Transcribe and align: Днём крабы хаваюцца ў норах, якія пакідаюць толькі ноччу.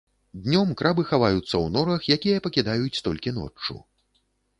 Днём 0.45 0.69
крабы 0.79 1.03
хаваюцца 1.09 1.43
ў 1.43 1.65
норах, 1.75 2.07
якія 2.17 2.39
пакідаюць 2.47 3.01
толькі 3.09 3.35
ноччу. 3.37 3.77